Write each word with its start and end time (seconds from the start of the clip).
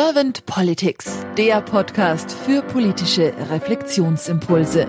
Servant 0.00 0.46
Politics, 0.46 1.26
der 1.36 1.60
Podcast 1.60 2.30
für 2.30 2.62
politische 2.62 3.34
Reflexionsimpulse. 3.50 4.88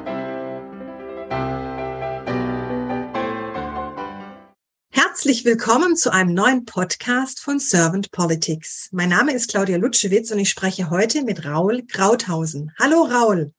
Herzlich 4.91 5.45
willkommen 5.45 5.95
zu 5.95 6.13
einem 6.13 6.35
neuen 6.35 6.65
Podcast 6.65 7.39
von 7.39 7.57
Servant 7.57 8.11
Politics. 8.11 8.89
Mein 8.91 9.09
Name 9.09 9.33
ist 9.33 9.49
Claudia 9.49 9.77
Lutschewitz 9.77 10.29
und 10.29 10.37
ich 10.37 10.51
spreche 10.51 10.91
heute 10.91 11.23
mit 11.23 11.43
Raul 11.43 11.87
Krauthausen. 11.87 12.71
Hallo 12.77 13.01
Raul. 13.01 13.51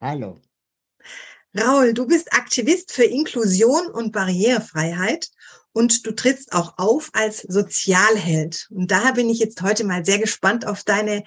Hallo. 0.00 0.38
Raul, 1.58 1.94
du 1.94 2.06
bist 2.06 2.32
Aktivist 2.32 2.92
für 2.92 3.02
Inklusion 3.02 3.88
und 3.88 4.12
Barrierefreiheit 4.12 5.30
und 5.72 6.06
du 6.06 6.12
trittst 6.12 6.52
auch 6.52 6.78
auf 6.78 7.10
als 7.12 7.42
Sozialheld. 7.42 8.68
Und 8.70 8.90
daher 8.90 9.12
bin 9.12 9.30
ich 9.30 9.38
jetzt 9.38 9.62
heute 9.62 9.84
mal 9.84 10.04
sehr 10.04 10.18
gespannt 10.18 10.66
auf 10.66 10.82
deine 10.84 11.24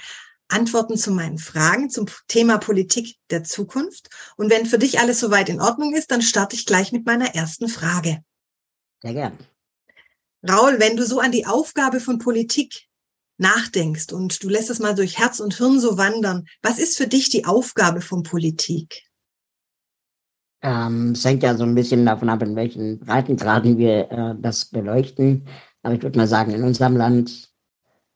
Antworten 0.49 0.97
zu 0.97 1.11
meinen 1.11 1.38
Fragen 1.38 1.89
zum 1.89 2.05
Thema 2.27 2.57
Politik 2.57 3.17
der 3.29 3.43
Zukunft. 3.43 4.09
Und 4.38 4.49
wenn 4.49 4.66
für 4.66 4.77
dich 4.77 4.99
alles 4.99 5.19
soweit 5.19 5.49
in 5.49 5.61
Ordnung 5.61 5.93
ist, 5.93 6.11
dann 6.11 6.21
starte 6.21 6.55
ich 6.55 6.66
gleich 6.66 6.91
mit 6.91 7.05
meiner 7.05 7.33
ersten 7.33 7.67
Frage. 7.69 8.23
Sehr 9.02 9.13
gern. 9.13 9.38
Raul, 10.47 10.80
wenn 10.80 10.97
du 10.97 11.05
so 11.05 11.19
an 11.19 11.31
die 11.31 11.45
Aufgabe 11.45 11.99
von 11.99 12.19
Politik 12.19 12.88
nachdenkst 13.38 14.11
und 14.11 14.44
du 14.44 14.49
lässt 14.49 14.69
es 14.69 14.80
mal 14.80 14.94
durch 14.94 15.17
Herz 15.17 15.39
und 15.39 15.55
Hirn 15.57 15.80
so 15.80 15.97
wandern, 15.97 16.47
was 16.61 16.77
ist 16.77 16.97
für 16.97 17.07
dich 17.07 17.30
die 17.30 17.45
Aufgabe 17.45 18.02
von 18.02 18.23
Politik? 18.23 19.03
Ähm, 20.63 21.12
es 21.12 21.26
hängt 21.26 21.44
ja 21.44 21.55
so 21.55 21.66
ein 21.66 21.76
bisschen 21.76 22.05
davon 22.05 22.30
ab, 22.30 22.41
in 22.41 22.55
welchen 22.55 22.99
Breitengraden 22.99 23.77
wir 23.77 24.09
äh, 24.12 24.35
das 24.40 24.66
beleuchten. 24.66 25.45
Aber 25.84 25.95
ich 25.95 26.02
würde 26.02 26.17
mal 26.17 26.27
sagen, 26.27 26.53
in 26.53 26.63
unserem 26.63 26.95
Land 26.95 27.49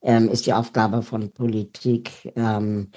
ähm, 0.02 0.30
ist 0.30 0.46
die 0.46 0.54
Aufgabe 0.54 1.02
von 1.02 1.32
Politik 1.32 2.32
ähm, 2.38 2.92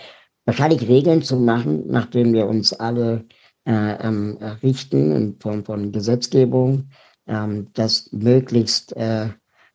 wahrscheinlich 0.45 0.89
Regeln 0.89 1.23
zu 1.23 1.37
machen, 1.37 1.85
nachdem 1.89 2.33
wir 2.33 2.47
uns 2.47 2.73
alle 2.73 3.27
äh, 3.65 3.95
ähm, 4.07 4.39
richten 4.63 5.13
in 5.13 5.41
Form 5.41 5.65
von 5.65 5.91
Gesetzgebung, 5.91 6.91
ähm, 7.27 7.69
das 7.75 8.11
möglichst 8.13 8.97
äh, 8.97 9.31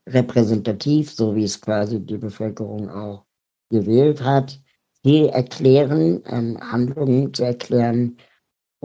repräsentativ, 0.07 1.11
so 1.11 1.35
wie 1.35 1.43
es 1.43 1.59
quasi 1.59 1.99
die 1.99 2.17
Bevölkerung 2.17 2.89
auch 2.89 3.25
gewählt 3.69 4.23
hat, 4.23 4.59
die 5.03 5.27
erklären, 5.27 6.21
ähm, 6.27 6.57
Handlungen 6.61 7.33
zu 7.33 7.43
erklären, 7.43 8.17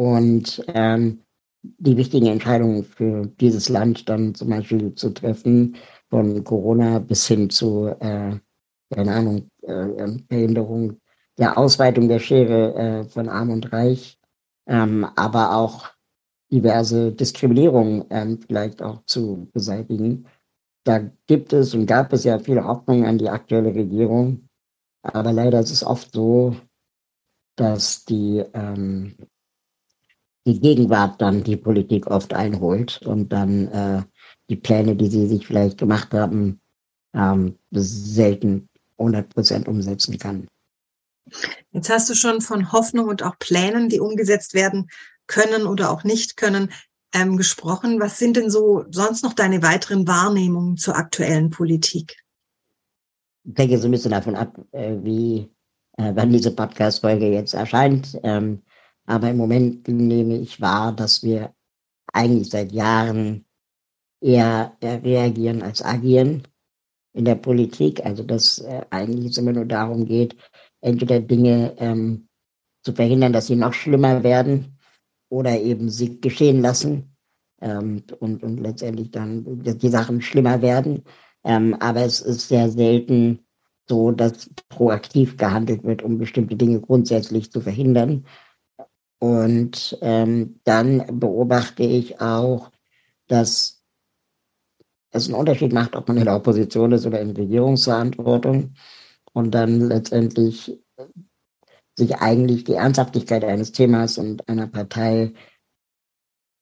und 0.00 0.64
ähm, 0.68 1.20
die 1.62 1.98
wichtigen 1.98 2.28
Entscheidungen 2.28 2.84
für 2.84 3.26
dieses 3.38 3.68
Land 3.68 4.08
dann 4.08 4.34
zum 4.34 4.48
Beispiel 4.48 4.94
zu 4.94 5.10
treffen, 5.10 5.76
von 6.08 6.42
Corona 6.42 7.00
bis 7.00 7.26
hin 7.26 7.50
zu, 7.50 7.88
äh, 8.00 8.38
keine 8.90 9.12
Ahnung, 9.12 9.50
äh, 9.60 9.72
ähm, 9.72 10.24
Behinderung, 10.26 10.96
der 11.36 11.58
Ausweitung 11.58 12.08
der 12.08 12.18
Schere 12.18 12.74
äh, 12.76 13.04
von 13.10 13.28
Arm 13.28 13.50
und 13.50 13.74
Reich, 13.74 14.18
ähm, 14.66 15.06
aber 15.16 15.54
auch 15.54 15.90
diverse 16.50 17.12
Diskriminierung 17.12 18.06
ähm, 18.08 18.40
vielleicht 18.40 18.80
auch 18.80 19.04
zu 19.04 19.50
beseitigen. 19.52 20.24
Da 20.84 21.10
gibt 21.26 21.52
es 21.52 21.74
und 21.74 21.84
gab 21.84 22.14
es 22.14 22.24
ja 22.24 22.38
viele 22.38 22.64
Hoffnungen 22.64 23.04
an 23.04 23.18
die 23.18 23.28
aktuelle 23.28 23.74
Regierung, 23.74 24.48
aber 25.02 25.34
leider 25.34 25.60
ist 25.60 25.72
es 25.72 25.84
oft 25.84 26.10
so, 26.14 26.56
dass 27.56 28.06
die 28.06 28.42
ähm, 28.54 29.14
die 30.46 30.60
Gegenwart 30.60 31.20
dann 31.20 31.44
die 31.44 31.56
Politik 31.56 32.06
oft 32.06 32.34
einholt 32.34 33.00
und 33.04 33.30
dann 33.32 33.68
äh, 33.68 34.02
die 34.48 34.56
Pläne, 34.56 34.96
die 34.96 35.08
sie 35.08 35.26
sich 35.26 35.46
vielleicht 35.46 35.78
gemacht 35.78 36.12
haben, 36.12 36.60
ähm, 37.14 37.56
selten 37.70 38.68
100 38.98 39.28
Prozent 39.28 39.68
umsetzen 39.68 40.18
kann. 40.18 40.48
Jetzt 41.72 41.90
hast 41.90 42.08
du 42.10 42.14
schon 42.14 42.40
von 42.40 42.72
Hoffnung 42.72 43.08
und 43.08 43.22
auch 43.22 43.38
Plänen, 43.38 43.88
die 43.88 44.00
umgesetzt 44.00 44.54
werden 44.54 44.88
können 45.26 45.66
oder 45.66 45.90
auch 45.90 46.04
nicht 46.04 46.36
können, 46.36 46.70
ähm, 47.14 47.36
gesprochen. 47.36 48.00
Was 48.00 48.18
sind 48.18 48.36
denn 48.36 48.50
so 48.50 48.84
sonst 48.90 49.22
noch 49.22 49.34
deine 49.34 49.62
weiteren 49.62 50.06
Wahrnehmungen 50.06 50.76
zur 50.76 50.96
aktuellen 50.96 51.50
Politik? 51.50 52.16
Ich 53.44 53.54
denke 53.54 53.78
so 53.78 53.88
ein 53.88 53.92
bisschen 53.92 54.10
davon 54.10 54.36
ab, 54.36 54.58
äh, 54.72 54.96
wie 55.02 55.50
äh, 55.96 56.12
wann 56.14 56.30
diese 56.30 56.54
Podcast-Folge 56.54 57.30
jetzt 57.30 57.54
erscheint. 57.54 58.18
Ähm, 58.22 58.62
aber 59.10 59.28
im 59.30 59.38
Moment 59.38 59.88
nehme 59.88 60.38
ich 60.38 60.60
wahr, 60.60 60.92
dass 60.92 61.24
wir 61.24 61.52
eigentlich 62.12 62.48
seit 62.50 62.70
Jahren 62.70 63.44
eher, 64.20 64.76
reagieren 64.80 65.62
als 65.62 65.82
agieren 65.82 66.46
in 67.12 67.24
der 67.24 67.34
Politik. 67.34 68.06
Also 68.06 68.22
dass 68.22 68.60
äh, 68.60 68.82
eigentlich 68.90 69.32
es 69.32 69.38
immer 69.38 69.52
nur 69.52 69.64
darum 69.64 70.06
geht, 70.06 70.36
entweder 70.80 71.18
Dinge 71.18 71.74
ähm, 71.78 72.28
zu 72.84 72.92
verhindern, 72.92 73.32
dass 73.32 73.48
sie 73.48 73.56
noch 73.56 73.72
schlimmer 73.72 74.22
werden 74.22 74.78
oder 75.28 75.58
eben 75.58 75.90
sie 75.90 76.20
geschehen 76.20 76.62
lassen 76.62 77.16
ähm, 77.60 78.04
und, 78.20 78.44
und 78.44 78.58
letztendlich 78.58 79.10
dann 79.10 79.44
die 79.64 79.88
Sachen 79.88 80.22
schlimmer 80.22 80.62
werden. 80.62 81.02
Ähm, 81.42 81.74
aber 81.80 82.02
es 82.04 82.20
ist 82.20 82.46
sehr 82.46 82.70
selten 82.70 83.40
so, 83.88 84.12
dass 84.12 84.50
proaktiv 84.68 85.36
gehandelt 85.36 85.82
wird, 85.82 86.02
um 86.02 86.18
bestimmte 86.18 86.54
Dinge 86.54 86.80
grundsätzlich 86.80 87.50
zu 87.50 87.60
verhindern. 87.60 88.24
Und 89.20 89.98
ähm, 90.00 90.60
dann 90.64 91.20
beobachte 91.20 91.82
ich 91.82 92.20
auch, 92.20 92.70
dass 93.28 93.82
es 95.12 95.26
einen 95.26 95.34
Unterschied 95.34 95.72
macht, 95.72 95.94
ob 95.94 96.08
man 96.08 96.16
in 96.16 96.24
der 96.24 96.36
Opposition 96.36 96.92
ist 96.92 97.06
oder 97.06 97.20
in 97.20 97.30
Regierungsverantwortung 97.30 98.74
und 99.32 99.50
dann 99.54 99.88
letztendlich 99.88 100.80
sich 101.96 102.16
eigentlich 102.16 102.64
die 102.64 102.74
Ernsthaftigkeit 102.74 103.44
eines 103.44 103.72
Themas 103.72 104.16
und 104.16 104.48
einer 104.48 104.66
Partei 104.66 105.34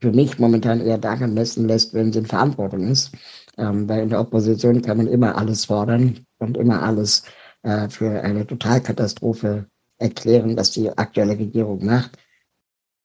für 0.01 0.13
mich 0.13 0.39
momentan 0.39 0.81
eher 0.81 0.99
daran 0.99 1.35
messen 1.35 1.69
lässt, 1.69 1.95
wenn 1.95 2.13
sie 2.13 2.21
in 2.21 2.27
Verantwortung 2.27 2.89
ist. 2.89 3.13
Ähm, 3.57 3.89
weil 3.89 4.03
in 4.03 4.11
der 4.11 4.21
Opposition 4.21 4.83
kann 4.83 4.97
man 4.97 5.07
immer 5.07 5.37
alles 5.37 5.65
fordern 5.65 6.27
und 6.39 6.57
immer 6.57 6.83
alles 6.83 7.23
äh, 7.63 7.89
für 7.89 8.23
eine 8.23 8.47
Totalkatastrophe 8.47 9.67
erklären, 9.99 10.57
was 10.57 10.73
die 10.73 10.91
aktuelle 10.91 11.39
Regierung 11.39 11.85
macht. 11.85 12.19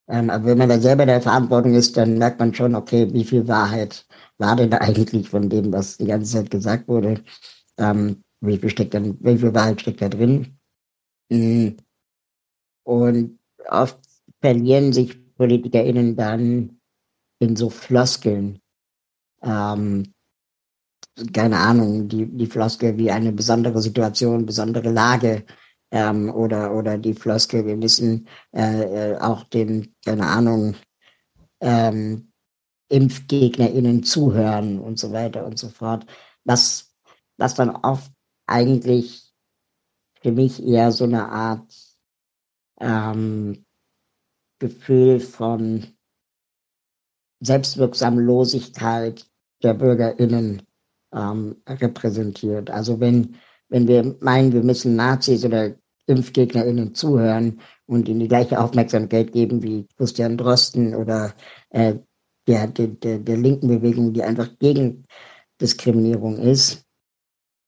Ähm, 0.10 0.30
aber 0.30 0.46
wenn 0.46 0.58
man 0.58 0.70
da 0.70 0.80
selber 0.80 1.04
in 1.04 1.10
der 1.10 1.22
Verantwortung 1.22 1.74
ist, 1.74 1.96
dann 1.96 2.18
merkt 2.18 2.40
man 2.40 2.54
schon, 2.54 2.76
okay, 2.76 3.12
wie 3.14 3.24
viel 3.24 3.48
Wahrheit 3.48 4.06
war 4.38 4.56
denn 4.56 4.74
eigentlich 4.74 5.30
von 5.30 5.50
dem, 5.50 5.72
was 5.72 5.98
die 5.98 6.08
ganze 6.08 6.34
Zeit 6.34 6.52
gesagt 6.52 6.88
wurde? 6.88 7.24
Ähm, 7.78 8.24
wie 8.42 8.58
viel 8.58 8.70
steckt 8.70 8.94
dann, 8.94 9.18
wie 9.22 9.38
viel 9.38 9.54
Wahrheit 9.54 9.82
steckt 9.82 10.02
da 10.02 10.10
drin? 10.10 10.58
Mhm. 11.30 11.78
Und 12.86 13.40
oft 13.70 14.00
verlieren 14.42 14.92
sich 14.92 15.18
PolitikerInnen 15.36 16.16
dann 16.16 16.80
in 17.40 17.56
so 17.56 17.70
Floskeln. 17.70 18.60
Ähm, 19.42 20.14
keine 21.34 21.58
Ahnung, 21.58 22.08
die, 22.08 22.26
die 22.26 22.48
Floskel 22.48 22.98
wie 22.98 23.12
eine 23.12 23.32
besondere 23.32 23.82
Situation, 23.82 24.46
besondere 24.46 24.90
Lage, 24.90 25.46
ähm, 25.94 26.34
oder, 26.34 26.74
oder 26.74 26.98
die 26.98 27.14
Floskel, 27.14 27.68
wir 27.68 27.78
müssen 27.78 28.28
äh, 28.52 29.12
äh, 29.12 29.18
auch 29.20 29.44
den, 29.44 29.94
keine 30.04 30.26
Ahnung, 30.26 30.76
ähm, 31.62 32.32
ImpfgegnerInnen 32.90 34.04
zuhören 34.04 34.80
und 34.80 34.98
so 34.98 35.12
weiter 35.14 35.46
und 35.46 35.60
so 35.60 35.70
fort. 35.70 36.08
Was, 36.46 36.92
was 37.38 37.54
dann 37.54 37.70
oft 37.70 38.12
eigentlich 38.48 39.34
für 40.22 40.32
mich 40.32 40.64
eher 40.64 40.92
so 40.92 41.04
eine 41.04 41.30
Art 41.30 41.72
ähm, 42.80 43.64
Gefühl 44.58 45.20
von 45.20 45.86
Selbstwirksamlosigkeit 47.40 49.28
der 49.62 49.76
BürgerInnen 49.76 50.64
ähm, 51.14 51.62
repräsentiert. 51.68 52.72
Also 52.72 53.00
wenn, 53.00 53.36
wenn 53.70 53.88
wir 53.88 54.16
meinen, 54.22 54.54
wir 54.54 54.64
müssen 54.64 54.96
Nazis 54.96 55.46
oder 55.46 55.76
ImpfgegnerInnen 56.08 56.96
zuhören 56.96 57.60
und 57.86 58.08
ihnen 58.08 58.20
die 58.20 58.28
gleiche 58.28 58.60
Aufmerksamkeit 58.60 59.32
geben 59.32 59.64
wie 59.64 59.88
Christian 59.98 60.38
Drosten 60.38 60.96
oder 60.96 61.34
äh, 61.70 61.96
der, 62.48 62.68
der, 62.68 62.88
der, 62.88 63.20
der 63.20 63.38
linken 63.38 63.68
Bewegung, 63.68 64.14
die 64.14 64.24
einfach 64.24 64.50
gegen 64.60 65.06
Diskriminierung 65.62 66.38
ist, 66.38 66.86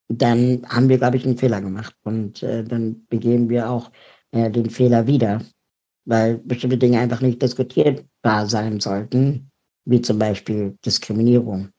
dann 0.10 0.66
haben 0.68 0.90
wir, 0.90 0.98
glaube 0.98 1.18
ich, 1.18 1.26
einen 1.26 1.38
Fehler 1.38 1.62
gemacht. 1.62 1.96
Und 2.04 2.44
äh, 2.44 2.64
dann 2.64 3.06
begehen 3.08 3.50
wir 3.50 3.70
auch 3.70 3.92
äh, 4.32 4.52
den 4.52 4.70
Fehler 4.70 5.08
wieder, 5.08 5.42
weil 6.06 6.38
bestimmte 6.40 6.78
Dinge 6.78 7.00
einfach 7.00 7.22
nicht 7.22 7.42
diskutierbar 7.42 8.48
sein 8.48 8.80
sollten, 8.80 9.50
wie 9.86 10.02
zum 10.02 10.20
Beispiel 10.20 10.78
Diskriminierung 10.86 11.70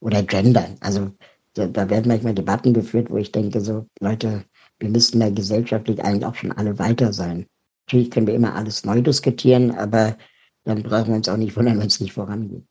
oder 0.00 0.22
Gendern. 0.22 0.76
Also 0.80 1.12
da, 1.54 1.66
da 1.66 1.90
werden 1.90 2.08
manchmal 2.08 2.34
Debatten 2.34 2.72
geführt, 2.72 3.10
wo 3.10 3.16
ich 3.16 3.32
denke, 3.32 3.60
so 3.60 3.86
Leute, 4.00 4.44
wir 4.78 4.88
müssten 4.88 5.20
da 5.20 5.30
gesellschaftlich 5.30 6.02
eigentlich 6.02 6.26
auch 6.26 6.34
schon 6.34 6.52
alle 6.52 6.78
weiter 6.78 7.12
sein. 7.12 7.46
Natürlich 7.86 8.10
können 8.10 8.26
wir 8.26 8.34
immer 8.34 8.54
alles 8.54 8.84
neu 8.84 9.00
diskutieren, 9.00 9.70
aber 9.72 10.16
dann 10.64 10.82
brauchen 10.82 11.08
wir 11.08 11.16
uns 11.16 11.28
auch 11.28 11.36
nicht 11.36 11.56
wundern, 11.56 11.78
wenn 11.80 11.86
es 11.86 12.00
nicht 12.00 12.12
vorangeht. 12.12 12.64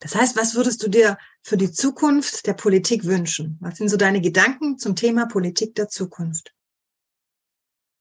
Das 0.00 0.14
heißt, 0.14 0.36
was 0.36 0.54
würdest 0.54 0.82
du 0.82 0.88
dir 0.88 1.18
für 1.42 1.56
die 1.56 1.72
Zukunft 1.72 2.46
der 2.46 2.52
Politik 2.52 3.04
wünschen? 3.04 3.58
Was 3.60 3.78
sind 3.78 3.88
so 3.88 3.96
deine 3.96 4.20
Gedanken 4.20 4.78
zum 4.78 4.94
Thema 4.94 5.26
Politik 5.26 5.74
der 5.74 5.88
Zukunft? 5.88 6.54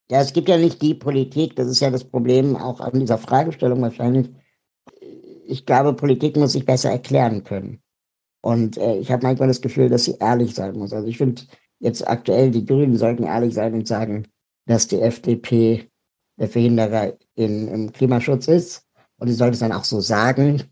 Ja, 0.09 0.21
es 0.21 0.31
gibt 0.31 0.47
ja 0.47 0.57
nicht 0.57 0.81
die 0.81 0.93
Politik, 0.93 1.55
das 1.55 1.67
ist 1.67 1.79
ja 1.79 1.89
das 1.89 2.03
Problem 2.03 2.55
auch 2.55 2.79
an 2.79 2.99
dieser 2.99 3.17
Fragestellung 3.17 3.81
wahrscheinlich. 3.81 4.29
Ich 5.45 5.65
glaube, 5.65 5.93
Politik 5.93 6.37
muss 6.37 6.53
sich 6.53 6.65
besser 6.65 6.91
erklären 6.91 7.43
können. 7.43 7.81
Und 8.41 8.77
äh, 8.77 8.97
ich 8.97 9.11
habe 9.11 9.23
manchmal 9.23 9.47
das 9.47 9.61
Gefühl, 9.61 9.89
dass 9.89 10.05
sie 10.05 10.17
ehrlich 10.19 10.53
sein 10.53 10.77
muss. 10.77 10.93
Also 10.93 11.07
ich 11.07 11.17
finde 11.17 11.41
jetzt 11.79 12.07
aktuell, 12.07 12.51
die 12.51 12.65
Grünen 12.65 12.97
sollten 12.97 13.23
ehrlich 13.23 13.53
sein 13.53 13.73
und 13.73 13.87
sagen, 13.87 14.27
dass 14.65 14.87
die 14.87 15.01
FDP 15.01 15.89
der 16.39 16.49
Verhinderer 16.49 17.13
in, 17.35 17.67
im 17.67 17.91
Klimaschutz 17.91 18.47
ist. 18.47 18.85
Und 19.17 19.27
sie 19.27 19.33
sollte 19.33 19.53
es 19.53 19.59
dann 19.59 19.71
auch 19.71 19.83
so 19.83 19.99
sagen 19.99 20.63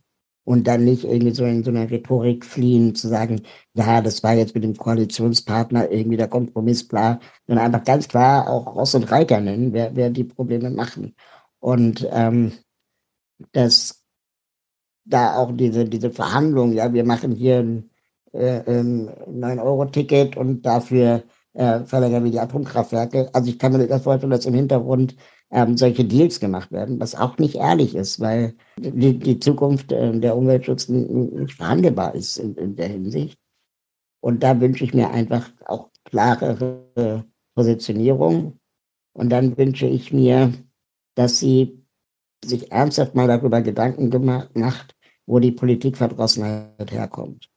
und 0.43 0.67
dann 0.67 0.83
nicht 0.83 1.03
irgendwie 1.03 1.33
so 1.33 1.43
in 1.45 1.63
so 1.63 1.71
einer 1.71 1.89
Rhetorik 1.89 2.45
fliehen, 2.45 2.93
zu 2.93 3.07
sagen, 3.07 3.41
ja, 3.73 4.01
das 4.01 4.21
war 4.21 4.33
jetzt 4.33 4.53
mit 4.53 4.63
dem 4.63 4.75
Koalitionspartner 4.75 5.91
irgendwie 5.91 6.17
der 6.17 6.27
Kompromiss, 6.27 6.87
bla, 6.87 7.19
sondern 7.47 7.65
einfach 7.65 7.83
ganz 7.83 8.07
klar 8.07 8.47
auch 8.47 8.75
Ross 8.75 8.93
und 8.93 9.11
Reiter 9.11 9.41
nennen, 9.41 9.73
wer, 9.73 9.95
wer 9.95 10.11
die 10.11 10.23
Probleme 10.23 10.69
machen. 10.69 11.15
Und 11.59 12.07
ähm, 12.11 12.51
dass 13.51 14.03
da 15.05 15.37
auch 15.37 15.51
diese, 15.51 15.85
diese 15.85 16.11
Verhandlung, 16.11 16.73
ja, 16.73 16.93
wir 16.93 17.03
machen 17.03 17.31
hier 17.31 17.59
ein 17.59 17.89
äh, 18.35 18.57
ähm, 18.67 19.09
9-Euro-Ticket 19.29 20.37
und 20.37 20.65
dafür 20.65 21.23
äh, 21.53 21.81
verlängern 21.85 22.23
wir 22.23 22.31
die 22.31 22.39
Atomkraftwerke. 22.39 23.29
Also 23.33 23.49
ich 23.49 23.57
kann 23.57 23.71
mir 23.71 23.87
das 23.87 24.03
vorstellen, 24.03 24.31
dass 24.31 24.45
im 24.45 24.53
Hintergrund 24.53 25.15
ähm, 25.51 25.77
solche 25.77 26.05
Deals 26.05 26.39
gemacht 26.39 26.71
werden, 26.71 26.99
was 26.99 27.15
auch 27.15 27.37
nicht 27.37 27.55
ehrlich 27.55 27.95
ist, 27.95 28.19
weil 28.19 28.55
die, 28.77 29.17
die 29.17 29.39
Zukunft 29.39 29.91
äh, 29.91 30.19
der 30.19 30.35
Umweltschutz 30.35 30.89
nicht 30.89 31.53
verhandelbar 31.53 32.15
ist 32.15 32.37
in, 32.37 32.55
in, 32.55 32.75
der 32.75 32.89
Hinsicht. 32.89 33.39
Und 34.21 34.43
da 34.43 34.59
wünsche 34.59 34.83
ich 34.83 34.93
mir 34.93 35.11
einfach 35.11 35.49
auch 35.65 35.89
klarere 36.03 37.25
Positionierung. 37.55 38.59
Und 39.13 39.29
dann 39.29 39.57
wünsche 39.57 39.85
ich 39.85 40.11
mir, 40.11 40.51
dass 41.15 41.39
sie 41.39 41.85
sich 42.43 42.71
ernsthaft 42.71 43.15
mal 43.15 43.27
darüber 43.27 43.61
Gedanken 43.61 44.09
gemacht, 44.09 44.57
macht, 44.57 44.95
wo 45.25 45.39
die 45.39 45.51
Politikverdrossenheit 45.51 46.91
herkommt. 46.91 47.49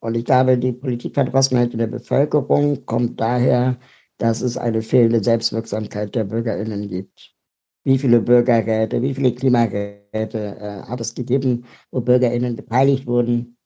Und 0.00 0.16
ich 0.16 0.24
glaube, 0.24 0.58
die 0.58 0.72
Politikverdrossenheit 0.72 1.72
in 1.72 1.78
der 1.78 1.86
Bevölkerung 1.86 2.84
kommt 2.86 3.20
daher, 3.20 3.78
dass 4.18 4.40
es 4.40 4.56
eine 4.56 4.82
fehlende 4.82 5.22
Selbstwirksamkeit 5.22 6.14
der 6.14 6.24
BürgerInnen 6.24 6.88
gibt. 6.88 7.34
Wie 7.84 7.98
viele 7.98 8.20
Bürgerräte, 8.20 9.00
wie 9.02 9.14
viele 9.14 9.32
Klimaräte 9.32 9.98
äh, 10.12 10.82
hat 10.88 11.00
es 11.00 11.14
gegeben, 11.14 11.64
wo 11.90 12.00
BürgerInnen 12.00 12.56
beteiligt 12.56 13.06
wurden? 13.06 13.56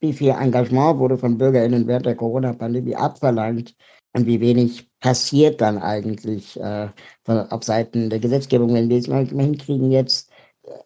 Wie 0.00 0.12
viel 0.12 0.30
Engagement 0.30 0.98
wurde 0.98 1.18
von 1.18 1.38
BürgerInnen 1.38 1.86
während 1.86 2.06
der 2.06 2.16
Corona-Pandemie 2.16 2.96
abverlangt? 2.96 3.74
Und 4.12 4.26
wie 4.26 4.40
wenig 4.40 4.90
passiert 5.00 5.60
dann 5.60 5.78
eigentlich 5.78 6.58
äh, 6.60 6.88
von, 7.24 7.38
auf 7.50 7.62
Seiten 7.62 8.10
der 8.10 8.18
Gesetzgebung, 8.18 8.74
wenn 8.74 8.88
wir 8.88 8.98
es 8.98 9.06
mal 9.06 9.26
hinkriegen, 9.26 9.92
jetzt 9.92 10.30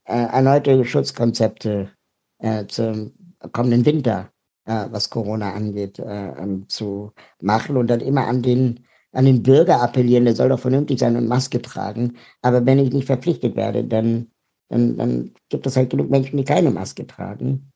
äh, 0.04 0.26
erneute 0.26 0.84
Schutzkonzepte 0.84 1.90
äh, 2.38 2.66
zum 2.66 3.12
kommenden 3.52 3.84
Winter, 3.86 4.30
äh, 4.64 4.86
was 4.90 5.10
Corona 5.10 5.52
angeht, 5.52 5.98
äh, 5.98 6.28
ähm, 6.38 6.68
zu 6.68 7.12
machen 7.40 7.76
und 7.76 7.88
dann 7.88 8.00
immer 8.00 8.26
an 8.26 8.42
den 8.42 8.86
an 9.14 9.26
den 9.26 9.42
Bürger 9.42 9.80
appellieren, 9.80 10.24
der 10.24 10.34
soll 10.34 10.48
doch 10.48 10.58
vernünftig 10.58 10.98
sein 10.98 11.16
und 11.16 11.28
Maske 11.28 11.62
tragen. 11.62 12.16
Aber 12.42 12.66
wenn 12.66 12.80
ich 12.80 12.92
nicht 12.92 13.06
verpflichtet 13.06 13.54
werde, 13.54 13.84
dann, 13.84 14.32
dann, 14.68 14.96
dann 14.96 15.34
gibt 15.48 15.66
es 15.66 15.76
halt 15.76 15.90
genug 15.90 16.10
Menschen, 16.10 16.36
die 16.36 16.44
keine 16.44 16.72
Maske 16.72 17.06
tragen. 17.06 17.70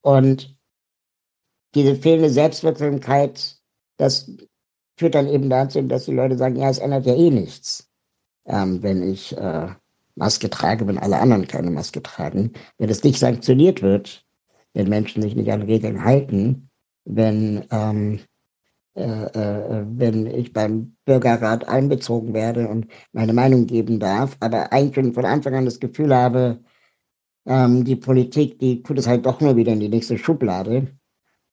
Und 0.00 0.56
diese 1.74 1.96
fehlende 1.96 2.30
Selbstwirksamkeit, 2.30 3.58
das 3.96 4.30
führt 4.96 5.16
dann 5.16 5.28
eben 5.28 5.50
dazu, 5.50 5.82
dass 5.82 6.04
die 6.04 6.14
Leute 6.14 6.38
sagen, 6.38 6.56
ja, 6.56 6.70
es 6.70 6.78
ändert 6.78 7.06
ja 7.06 7.14
eh 7.14 7.30
nichts, 7.30 7.90
ähm, 8.46 8.82
wenn 8.82 9.02
ich 9.02 9.36
äh, 9.36 9.68
Maske 10.14 10.50
trage, 10.50 10.86
wenn 10.86 10.98
alle 10.98 11.18
anderen 11.18 11.46
keine 11.46 11.70
Maske 11.70 12.02
tragen. 12.02 12.52
Wenn 12.78 12.90
es 12.90 13.04
nicht 13.04 13.18
sanktioniert 13.18 13.82
wird, 13.82 14.24
wenn 14.78 14.88
Menschen 14.88 15.22
sich 15.22 15.34
nicht 15.34 15.50
an 15.50 15.62
Regeln 15.62 16.04
halten, 16.04 16.70
wenn 17.04 17.64
ähm, 17.72 18.20
äh, 18.94 19.02
äh, 19.02 19.84
wenn 19.88 20.26
ich 20.26 20.52
beim 20.52 20.96
Bürgerrat 21.04 21.68
einbezogen 21.68 22.32
werde 22.32 22.68
und 22.68 22.86
meine 23.12 23.32
Meinung 23.32 23.66
geben 23.66 23.98
darf, 23.98 24.36
aber 24.38 24.72
eigentlich 24.72 24.94
schon 24.94 25.12
von 25.12 25.24
Anfang 25.24 25.54
an 25.54 25.64
das 25.64 25.80
Gefühl 25.80 26.14
habe, 26.14 26.60
ähm, 27.46 27.84
die 27.84 27.96
Politik, 27.96 28.60
die 28.60 28.82
tut 28.84 28.98
es 28.98 29.08
halt 29.08 29.26
doch 29.26 29.40
nur 29.40 29.56
wieder 29.56 29.72
in 29.72 29.80
die 29.80 29.88
nächste 29.88 30.16
Schublade. 30.16 30.88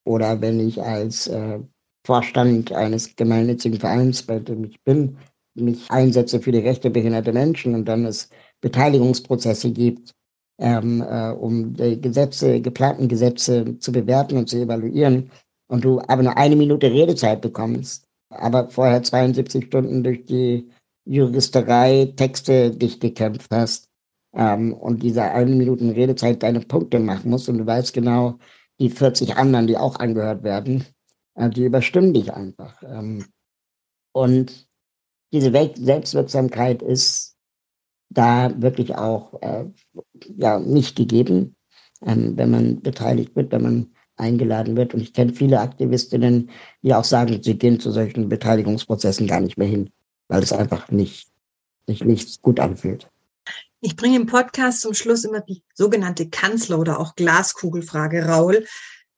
Oder 0.04 0.40
wenn 0.40 0.60
ich 0.60 0.80
als 0.80 1.26
äh, 1.26 1.58
Vorstand 2.04 2.72
eines 2.72 3.16
gemeinnützigen 3.16 3.80
Vereins, 3.80 4.22
bei 4.22 4.38
dem 4.38 4.64
ich 4.64 4.82
bin, 4.84 5.16
mich 5.54 5.90
einsetze 5.90 6.40
für 6.40 6.52
die 6.52 6.60
Rechte 6.60 6.90
behinderter 6.90 7.32
Menschen 7.32 7.74
und 7.74 7.86
dann 7.86 8.04
es 8.04 8.28
Beteiligungsprozesse 8.60 9.72
gibt, 9.72 10.14
ähm, 10.58 11.02
äh, 11.02 11.30
um 11.30 11.74
Gesetze, 11.74 12.60
geplanten 12.60 13.08
Gesetze 13.08 13.78
zu 13.78 13.92
bewerten 13.92 14.36
und 14.36 14.48
zu 14.48 14.58
evaluieren, 14.58 15.30
und 15.68 15.84
du 15.84 16.00
aber 16.00 16.22
nur 16.22 16.36
eine 16.36 16.56
Minute 16.56 16.90
Redezeit 16.90 17.40
bekommst, 17.40 18.06
aber 18.30 18.70
vorher 18.70 19.02
72 19.02 19.66
Stunden 19.66 20.02
durch 20.02 20.24
die 20.24 20.70
Juristerei 21.04 22.12
Texte 22.16 22.70
dich 22.70 23.00
gekämpft 23.00 23.50
hast 23.50 23.88
ähm, 24.34 24.72
und 24.74 25.02
diese 25.02 25.22
eine 25.22 25.54
Minute 25.54 25.84
Redezeit 25.94 26.42
deine 26.42 26.60
Punkte 26.60 26.98
machen 26.98 27.30
musst 27.30 27.48
und 27.48 27.58
du 27.58 27.66
weißt 27.66 27.92
genau, 27.92 28.38
die 28.80 28.90
40 28.90 29.36
anderen, 29.36 29.66
die 29.66 29.76
auch 29.76 29.96
angehört 29.96 30.42
werden, 30.42 30.84
äh, 31.34 31.48
die 31.48 31.64
überstimmen 31.64 32.12
dich 32.12 32.32
einfach. 32.32 32.82
Ähm, 32.82 33.24
und 34.12 34.68
diese 35.32 35.50
Selbstwirksamkeit 35.50 36.82
ist 36.82 37.35
da 38.08 38.50
wirklich 38.60 38.94
auch 38.94 39.40
äh, 39.42 39.64
ja 40.36 40.58
nicht 40.58 40.96
gegeben, 40.96 41.56
ähm, 42.04 42.36
wenn 42.36 42.50
man 42.50 42.80
beteiligt 42.80 43.36
wird, 43.36 43.52
wenn 43.52 43.62
man 43.62 43.90
eingeladen 44.16 44.76
wird. 44.76 44.94
Und 44.94 45.00
ich 45.00 45.12
kenne 45.12 45.34
viele 45.34 45.60
Aktivistinnen, 45.60 46.50
die 46.82 46.94
auch 46.94 47.04
sagen, 47.04 47.42
sie 47.42 47.58
gehen 47.58 47.80
zu 47.80 47.90
solchen 47.90 48.28
Beteiligungsprozessen 48.28 49.26
gar 49.26 49.40
nicht 49.40 49.58
mehr 49.58 49.68
hin, 49.68 49.90
weil 50.28 50.42
es 50.42 50.52
einfach 50.52 50.90
nicht, 50.90 51.28
sich 51.86 52.04
nicht 52.04 52.42
gut 52.42 52.60
anfühlt. 52.60 53.08
Ich 53.80 53.94
bringe 53.94 54.16
im 54.16 54.26
Podcast 54.26 54.80
zum 54.80 54.94
Schluss 54.94 55.24
immer 55.24 55.40
die 55.40 55.62
sogenannte 55.74 56.28
Kanzler- 56.28 56.78
oder 56.78 56.98
auch 56.98 57.14
Glaskugelfrage, 57.14 58.24
Raul. 58.24 58.66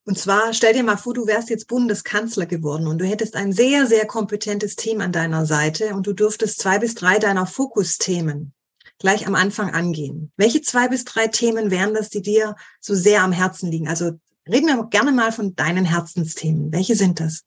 Und 0.04 0.18
zwar 0.18 0.52
stell 0.52 0.72
dir 0.72 0.82
mal 0.82 0.96
vor, 0.96 1.14
du 1.14 1.26
wärst 1.26 1.50
jetzt 1.50 1.68
Bundeskanzler 1.68 2.46
geworden 2.46 2.86
und 2.86 2.98
du 2.98 3.04
hättest 3.04 3.36
ein 3.36 3.52
sehr, 3.52 3.86
sehr 3.86 4.06
kompetentes 4.06 4.74
Team 4.74 5.00
an 5.00 5.12
deiner 5.12 5.46
Seite 5.46 5.94
und 5.94 6.06
du 6.06 6.12
dürftest 6.12 6.60
zwei 6.60 6.78
bis 6.78 6.94
drei 6.94 7.18
deiner 7.18 7.46
Fokusthemen 7.46 8.52
gleich 8.98 9.26
am 9.26 9.34
Anfang 9.34 9.70
angehen. 9.70 10.32
Welche 10.36 10.60
zwei 10.62 10.88
bis 10.88 11.04
drei 11.04 11.28
Themen 11.28 11.70
wären 11.70 11.94
das, 11.94 12.08
die 12.10 12.22
dir 12.22 12.56
so 12.80 12.94
sehr 12.94 13.22
am 13.22 13.32
Herzen 13.32 13.70
liegen? 13.70 13.88
Also 13.88 14.12
Reden 14.48 14.66
wir 14.66 14.82
gerne 14.88 15.12
mal 15.12 15.30
von 15.30 15.54
deinen 15.54 15.84
Herzensthemen. 15.84 16.72
Welche 16.72 16.96
sind 16.96 17.20
das? 17.20 17.44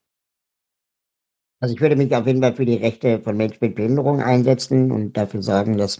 Also 1.60 1.76
ich 1.76 1.82
würde 1.82 1.96
mich 1.96 2.14
auf 2.16 2.28
jeden 2.28 2.42
Fall 2.42 2.56
für 2.56 2.66
die 2.66 2.76
Rechte 2.76 3.20
von 3.22 3.38
Menschen 3.38 3.58
mit 3.62 3.76
Behinderung 3.76 4.22
einsetzen 4.22 4.92
und 4.92 5.18
dafür 5.18 5.42
sorgen, 5.42 5.78
dass 5.78 6.00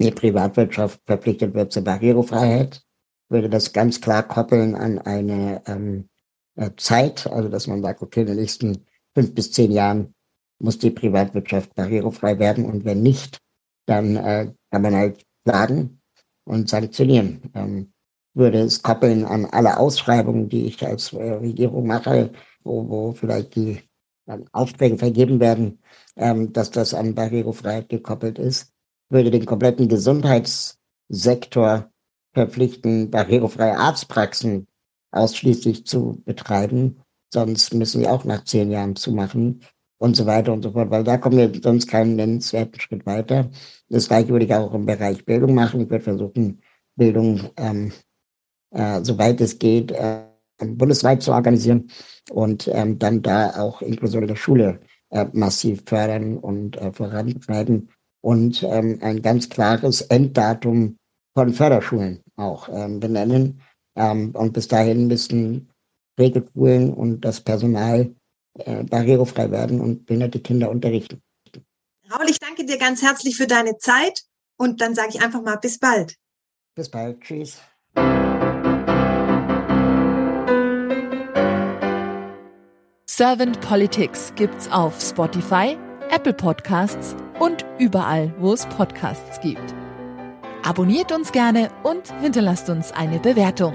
die 0.00 0.10
Privatwirtschaft 0.10 1.00
verpflichtet 1.06 1.54
wird 1.54 1.72
zur 1.72 1.84
Barrierefreiheit. 1.84 2.76
Ich 2.76 3.30
würde 3.30 3.48
das 3.48 3.72
ganz 3.72 4.00
klar 4.00 4.22
koppeln 4.22 4.74
an 4.74 4.98
eine 4.98 5.62
ähm, 5.66 6.08
äh, 6.56 6.70
Zeit, 6.76 7.26
also 7.26 7.48
dass 7.48 7.66
man 7.66 7.82
sagt, 7.82 8.02
okay, 8.02 8.20
in 8.20 8.28
den 8.28 8.36
nächsten 8.36 8.86
fünf 9.14 9.34
bis 9.34 9.52
zehn 9.52 9.70
Jahren 9.70 10.14
muss 10.60 10.78
die 10.78 10.90
Privatwirtschaft 10.90 11.74
barrierefrei 11.74 12.38
werden 12.38 12.64
und 12.64 12.84
wenn 12.84 13.02
nicht, 13.02 13.38
dann 13.86 14.16
äh, 14.16 14.52
kann 14.70 14.82
man 14.82 14.94
halt 14.94 15.24
klagen 15.44 16.00
und 16.44 16.68
sanktionieren. 16.68 17.42
Ähm, 17.54 17.92
würde 18.34 18.60
es 18.60 18.82
koppeln 18.82 19.24
an 19.24 19.46
alle 19.46 19.78
Ausschreibungen, 19.78 20.48
die 20.48 20.66
ich 20.66 20.86
als 20.86 21.12
äh, 21.12 21.32
Regierung 21.32 21.86
mache, 21.86 22.30
wo, 22.62 22.88
wo 22.88 23.12
vielleicht 23.12 23.56
die 23.56 23.80
ähm, 24.28 24.44
Aufträge 24.52 24.96
vergeben 24.96 25.40
werden, 25.40 25.80
ähm, 26.16 26.52
dass 26.52 26.70
das 26.70 26.94
an 26.94 27.14
Barrierefreiheit 27.14 27.88
gekoppelt 27.88 28.38
ist, 28.38 28.72
würde 29.10 29.30
den 29.30 29.46
kompletten 29.46 29.88
Gesundheitssektor 29.88 31.90
verpflichten, 32.32 33.10
barrierefreie 33.10 33.76
Arztpraxen 33.76 34.68
ausschließlich 35.10 35.86
zu 35.86 36.22
betreiben. 36.24 37.00
Sonst 37.32 37.74
müssen 37.74 38.02
wir 38.02 38.12
auch 38.12 38.24
nach 38.24 38.44
zehn 38.44 38.70
Jahren 38.70 38.96
zumachen 38.96 39.62
und 39.98 40.16
so 40.16 40.26
weiter 40.26 40.52
und 40.52 40.62
so 40.62 40.72
fort, 40.72 40.90
weil 40.90 41.04
da 41.04 41.18
kommen 41.18 41.36
wir 41.36 41.52
sonst 41.62 41.86
keinen 41.88 42.16
nennenswerten 42.16 42.80
Schritt 42.80 43.04
weiter. 43.06 43.50
Das 43.88 44.08
gleiche 44.08 44.28
würde 44.30 44.44
ich 44.44 44.54
auch 44.54 44.72
im 44.74 44.86
Bereich 44.86 45.24
Bildung 45.24 45.54
machen. 45.54 45.80
Ich 45.80 45.90
würde 45.90 46.04
versuchen, 46.04 46.62
Bildung 46.96 47.50
ähm, 47.56 47.92
äh, 48.70 49.02
soweit 49.02 49.40
es 49.40 49.58
geht, 49.58 49.92
äh, 49.92 50.22
bundesweit 50.60 51.22
zu 51.22 51.32
organisieren 51.32 51.90
und 52.30 52.68
ähm, 52.72 52.98
dann 52.98 53.22
da 53.22 53.50
auch 53.60 53.82
Inklusion 53.82 54.22
in 54.22 54.28
der 54.28 54.36
Schule 54.36 54.80
äh, 55.10 55.26
massiv 55.32 55.82
fördern 55.86 56.38
und 56.38 56.76
äh, 56.76 56.92
vorantreiben 56.92 57.90
und 58.20 58.62
ähm, 58.62 58.98
ein 59.00 59.22
ganz 59.22 59.48
klares 59.48 60.00
Enddatum 60.02 60.96
von 61.34 61.52
Förderschulen 61.52 62.20
auch 62.36 62.68
ähm, 62.72 63.00
benennen, 63.00 63.60
Ähm, 63.98 64.30
und 64.34 64.52
bis 64.52 64.68
dahin 64.68 65.08
müssen 65.08 65.70
Regelschulen 66.18 66.92
und 66.94 67.24
das 67.24 67.40
Personal 67.40 68.14
äh, 68.58 68.84
barrierefrei 68.84 69.50
werden 69.50 69.80
und 69.80 70.06
behinderte 70.06 70.40
Kinder 70.40 70.70
unterrichten. 70.70 71.22
Raul, 72.10 72.28
ich 72.28 72.38
danke 72.38 72.64
dir 72.64 72.78
ganz 72.78 73.02
herzlich 73.02 73.36
für 73.36 73.46
deine 73.46 73.76
Zeit 73.78 74.22
und 74.56 74.80
dann 74.80 74.94
sage 74.94 75.10
ich 75.10 75.22
einfach 75.22 75.42
mal 75.42 75.56
bis 75.56 75.78
bald. 75.78 76.14
Bis 76.74 76.90
bald. 76.90 77.20
Tschüss. 77.20 77.60
Servant 83.06 83.60
Politics 83.60 84.32
gibt's 84.36 84.70
auf 84.70 85.00
Spotify, 85.00 85.76
Apple 86.10 86.32
Podcasts 86.32 87.16
und 87.40 87.66
überall, 87.78 88.32
wo 88.38 88.52
es 88.52 88.64
Podcasts 88.66 89.40
gibt. 89.40 89.74
Abonniert 90.62 91.10
uns 91.10 91.32
gerne 91.32 91.70
und 91.82 92.12
hinterlasst 92.20 92.70
uns 92.70 92.92
eine 92.92 93.18
Bewertung. 93.18 93.74